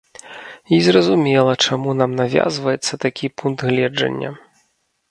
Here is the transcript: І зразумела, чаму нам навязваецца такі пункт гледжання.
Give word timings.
І 0.77 0.79
зразумела, 0.87 1.53
чаму 1.67 1.95
нам 2.01 2.17
навязваецца 2.23 2.93
такі 3.05 3.35
пункт 3.43 3.59
гледжання. 3.71 4.29